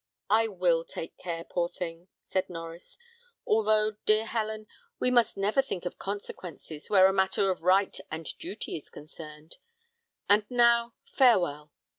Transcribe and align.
"I 0.31 0.47
will 0.47 0.83
take 0.83 1.15
care, 1.19 1.43
poor 1.43 1.69
thing," 1.69 2.07
said 2.23 2.47
Norries; 2.47 2.97
"although, 3.45 3.97
dear 4.07 4.25
Helen, 4.25 4.65
we 4.99 5.11
must 5.11 5.37
never 5.37 5.61
think 5.61 5.85
of 5.85 5.99
consequences 5.99 6.89
where 6.89 7.05
a 7.05 7.13
matter 7.13 7.51
of 7.51 7.61
right 7.61 7.95
and 8.09 8.25
duty 8.39 8.77
is 8.79 8.89
concerned; 8.89 9.57
and 10.27 10.43
now 10.49 10.95
farewell." 11.05 11.71